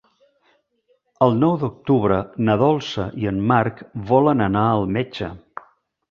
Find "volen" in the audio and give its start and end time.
4.13-4.41